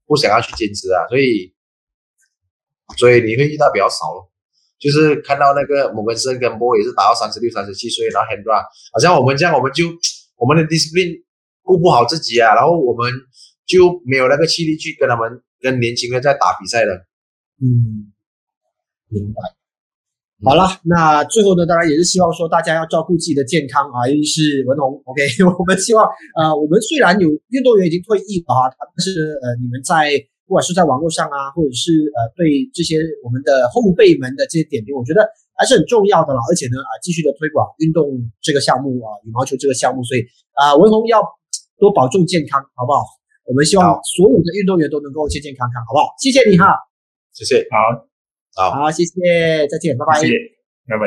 [0.06, 1.52] 不想要去坚持啊，所以
[2.96, 4.30] 所以你会遇到比较少咯。
[4.78, 9.86] 就是看到那个摩根森跟波也是打到三十六、三十七岁，然后 Hendra 好像我们这样，我们就
[10.36, 11.22] 我们的 discipline
[11.62, 13.10] 顾不好自己啊，然后我们
[13.66, 17.06] 就没有那个气力去跟他们跟年轻人在打比赛了。
[17.60, 18.12] 嗯，
[19.08, 19.40] 明白。
[20.44, 25.22] 好了，那最后呢，当然也是希望说大家要照顾自己的健康啊，尤其是文宏，OK，
[25.56, 26.02] 我们希望
[26.34, 30.10] 呃，我们虽然有运动员已经退役了啊，但是呃，你们在
[30.44, 35.22] 不管是在网络上啊，或者是呃对这些我们的后辈们的这些点评，我觉得
[35.54, 36.40] 还是很重要的了。
[36.50, 38.10] 而且呢，啊、继续的推广运动
[38.42, 40.26] 这个项目啊，羽毛球这个项目，所以
[40.58, 41.22] 啊、文宏要
[41.78, 43.21] 多保重健康，好不好？
[43.52, 46.16] 我们希望所有的运动员都能够健健康康，好不好？
[46.16, 46.72] 谢谢你哈，
[47.36, 47.76] 谢谢，好，
[48.56, 48.80] 好。
[48.80, 50.18] 好，谢谢，再见，拜拜。
[50.18, 50.32] 谢谢，
[50.88, 51.04] 拜拜。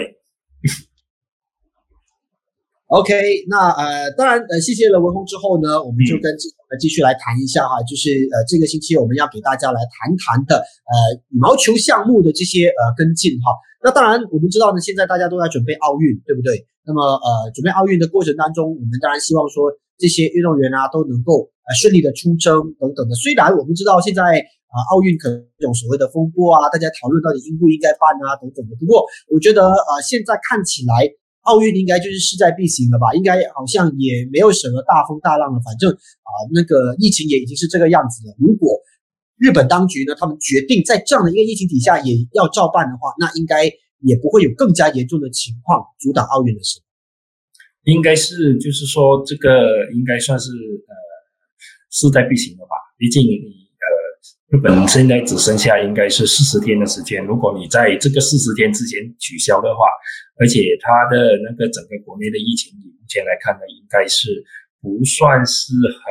[2.94, 3.18] OK，
[3.50, 10.94] 那呃，当然呃，谢谢了文宏之后呢，我们就跟志同呢继续来谈一下哈，就是呃，这个星期我们要给大家来谈谈的呃
[11.34, 13.58] 羽毛球项目的这些呃跟进哈。
[13.82, 16.62] 那当然我们知道呢，现在大家都在准备奥运，对不对？
[16.86, 23.16] 那么呃，准备奥运的过程当中，我们当然希望说这些运动员啊都能够呃顺利的出征等等的。
[23.16, 28.76] 虽然我们知道现在啊、奥运可能这种所谓的风波啊，大家讨论到底应不应该办啊等等的。
[28.80, 31.12] 不过我觉得呃现在看起来。
[31.46, 33.14] 奥运应该就是势在必行了吧？
[33.14, 35.62] 应该好像也没有什么大风大浪了。
[35.64, 38.34] 反正啊、那个疫情也已经是这个样子了。
[38.40, 38.68] 如果
[39.38, 43.66] 日本当局呢，他们决定在这样的一个疫情底下也要照办的话，那应该
[44.02, 46.80] 也不会有更加严重的情况阻挡奥运的事。
[47.86, 50.94] 应该是就是说这个应该算是呃
[51.90, 52.76] 势在必行了吧？
[52.98, 53.36] 毕竟你
[53.80, 53.86] 呃
[54.50, 57.26] 日本现在只剩下应该是四十天的时间。
[57.26, 59.86] 如果你在这个四十天之前取消的话，
[60.40, 64.44] 而且它的那个整个国内的疫情，以目前来看呢，应该是
[64.82, 66.02] 不算是很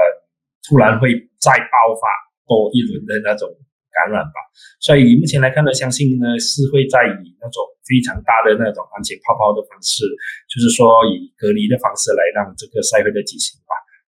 [0.68, 2.06] 突然会再爆发
[2.46, 3.48] 多一轮的那种
[3.94, 4.36] 感染吧。
[4.82, 10.02] 所以以目前来看呢，相信呢是会在以那种非常大的那种安全泡泡的方式，
[10.50, 13.72] 就是说以隔离的方式来让这个赛会的举行吧。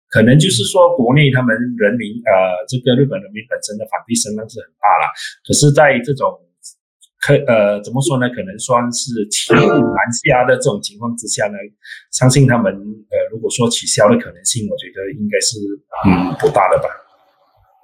[0.08, 5.04] 可能就是说国内他们人民呃，这个日本人民本身的反对声浪是很大了，
[5.46, 6.40] 可是在这种。
[7.18, 8.28] 可呃，怎么说呢？
[8.28, 11.54] 可能算是骑虎难下的这种情况之下呢，
[12.12, 15.58] 相信他们呃，如果说取消的可能性，我觉得应该是
[16.06, 16.84] 嗯不大的吧。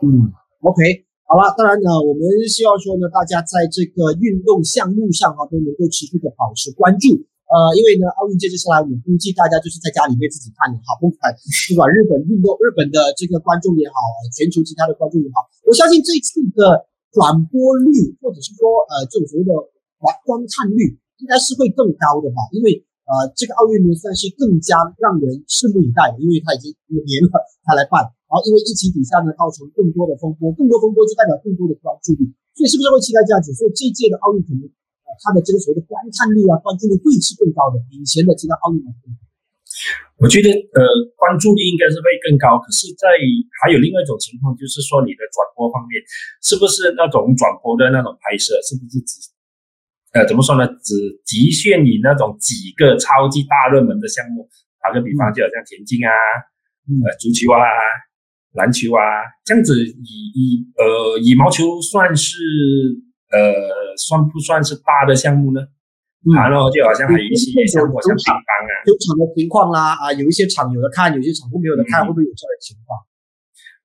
[0.05, 0.85] 嗯，OK，
[1.33, 7.09] 好了，当然呢，我们希望说呢，大家在这个运动项目上啊，都能够持续的保持关注。
[7.49, 13.97] 呃，因为呢，奥运接下来，我估计大家就是在家里面自己看的哈，不管不管日本运动、日本的这个观众也好，
[14.37, 16.93] 全球其他的观众也好，我相信这次的。
[17.13, 17.93] 转播率，
[18.25, 19.53] 或者是说，呃，这种所谓的
[20.01, 22.41] 观观看率，应该是会更高的吧？
[22.57, 22.81] 因为，
[23.13, 28.01] 呃，这个奥运呢，算是更加让人拭目以待，因为它已经五年了，它来办。
[28.09, 33.53] 然后，因为疫情底下呢，造成更多的风波，更多风波就代表更多的关注力，所以是不是会期待这样子？
[33.53, 38.89] 所以这届的奥运可能，呃，它的这个所谓的观看率啊，关注力会是更高的，以前的其他奥运来。
[40.17, 40.81] 我觉得呃
[41.19, 43.13] 关注力应该是会更高，可是，在
[43.61, 46.01] 还有另外一种情况，就是说你的转播方面，
[46.41, 49.21] 是不是那种转播的那种拍摄，是不是只
[50.13, 50.67] 呃怎么说呢？
[50.85, 50.95] 只
[51.25, 54.49] 局限于那种几个超级大热门的项目？
[54.83, 56.11] 打个比方，就好像田径啊，
[57.07, 57.63] 呃足球啊，
[58.53, 59.03] 篮球啊，
[59.45, 62.37] 这样子以以呃羽毛球算是
[63.31, 65.61] 呃算不算是大的项目呢？
[66.35, 73.01] 然后就好像还有一些像我像乒乓啊，球场的情况啦，啊，有一些场有的看，有些场没有的看，会不会有这样的情况？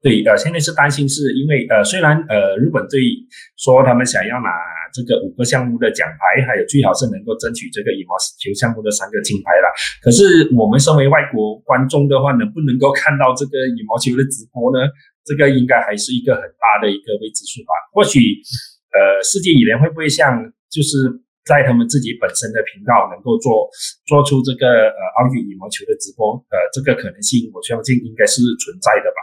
[0.01, 3.01] 对，呃，现在是担心是因为呃，虽然呃，日本队
[3.57, 4.49] 说他们想要拿
[4.93, 9.67] 这个五个项目的奖牌，还有最好是能够争取这个羽毛球项目的三个金牌了。
[10.01, 14.87] 可是我们身为外国观众的话，能不能够看到这个羽毛球的直播呢？
[15.23, 17.73] 这个应该还是一个很大的一个未知数吧。
[17.91, 18.19] 或许
[18.93, 21.23] 呃，世界羽联会不会像就是？
[21.47, 23.71] 在他们自己本身的频道能够做
[24.05, 29.19] 做出这个呃奥运羽毛球的直播，呃，这个可能性我相信应该是存在的吧。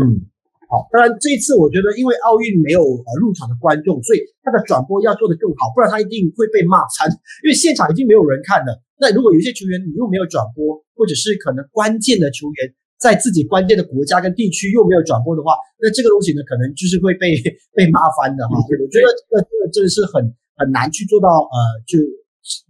[0.00, 0.24] 嗯，
[0.70, 7.10] 好，当然这一次我觉得因为奥运没有呃入场的观众，所以他的转播要做得更好，不然他一定会被骂惨，
[7.42, 8.78] 因为现场已经没有人看了。
[8.94, 12.70] 那如果有些球员你又没有转播，或者是可能关键的球员
[13.02, 17.34] 在自己关键的国家跟地区又没有转播的话，那这个东西呢可能就是会被
[17.74, 18.54] 被骂翻的哈。
[18.54, 20.22] 我觉得这个这个真的是很。
[20.60, 21.56] 很难去做到，呃，
[21.88, 21.96] 就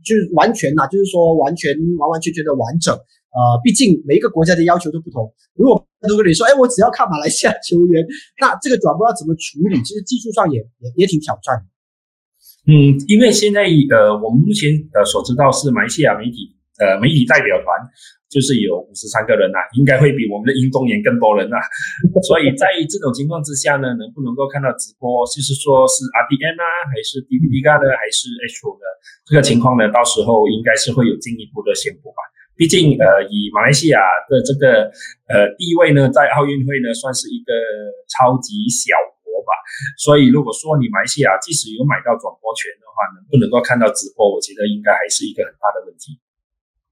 [0.07, 2.95] 就完全呐，就是说完全完完全全的完整，
[3.33, 5.33] 呃，毕竟每一个国家的要求都不同。
[5.55, 8.05] 如果如果你说，哎，我只要看马来西亚球员，
[8.41, 9.81] 那这个转播要怎么处理？
[9.83, 11.67] 其实技术上也也也挺挑战。
[12.67, 17.71] 嗯，因为现在呃，我们目前呃所知道是马来西亚媒体呃媒体代表团。
[18.31, 21.59] 就是有五十三个人呐，应该会比我们的运动员更多人呐。
[22.23, 26.65] 所以在这种情况之下呢，能不能够看到直播，就是说是 RDN 啊，
[26.95, 28.87] 还是 DVD 呢，还是 H 的
[29.27, 29.91] 这个情况呢？
[29.91, 32.23] 到时候应该是会有进一步的宣布吧。
[32.61, 33.97] 毕竟呃，以马来西亚
[34.29, 34.93] 的这个
[35.33, 37.57] 呃地位呢，在奥运会呢算是一个
[38.13, 38.93] 超级小
[39.25, 39.57] 国吧。
[39.97, 46.21] 所以如果说你马来西亚即使有买到转播权的话，能不能够看到直播，我觉得应该还是一个很大的问题。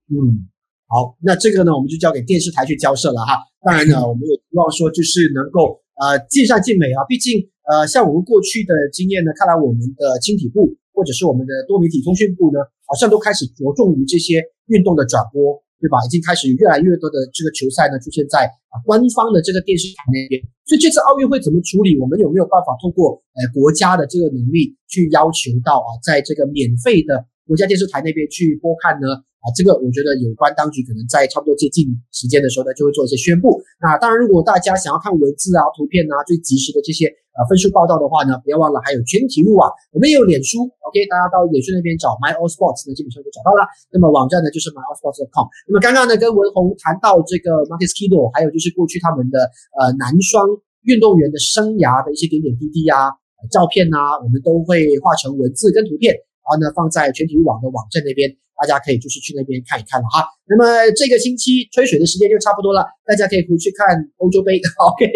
[0.09, 0.49] 嗯。
[0.89, 3.37] 好，那这个呢，我们就交给电视台去交涉了哈。
[3.61, 7.05] 当然呢，我们也希望说，就是能够呃尽善尽美啊。
[7.05, 16.01] 毕竟呃，像我们过去的经验呢，看来我们的青体部或者是我们的多媒体通讯部呢，好像都开始着重于这些运动的转播，对吧？
[16.05, 20.41] 已经开始越来越多的这个球赛呢出现在啊官方的这个电视台那边。
[20.65, 21.99] 所以这次奥运会怎么处理？
[22.01, 29.25] 我们有没有办法通过呃国家的这个能力去要求到啊，在这个免费的国家电视台那边去播看呢？
[29.41, 33.63] 啊，这个我觉得有关当局可能在差不多接近时间的时候呢，就会做一些宣布。
[33.81, 43.63] 那当然，如果大家想要看文字啊、图片啊、最及时的这些呃分数报道的话呢，不要忘了还有全体路啊，我们也有脸书，OK，大家到脸书那边找 My All Sports 呢，基本上就找到了。
[43.95, 45.47] 那么网站呢就是 My All Sports.com。
[45.71, 49.39] 那么刚刚呢跟文宏谈到这个 Marcus Kido，还有就是过去他们的
[49.79, 50.43] 呃男双
[50.83, 53.15] 运动员的生涯的一些点点滴滴啊、
[53.55, 56.11] 照片啊，我们都会画成文字跟图片，
[56.49, 58.33] 然后呢放在全体育网的网站那边。
[58.59, 60.27] 大家可以就是去那边看一看了哈。
[60.51, 63.87] 那么这个星期吹水的时间就差不多了，大家可以回去看
[64.17, 64.59] 欧洲杯。
[64.83, 65.07] OK，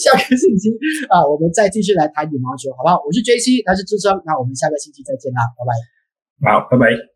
[0.00, 0.72] 下个星期
[1.12, 2.96] 啊，我们再继续来谈羽毛球，好不好？
[3.04, 6.56] 我是 JC，他是智商，那我们下个星期再见啦，拜拜。
[6.56, 7.09] 好，拜拜。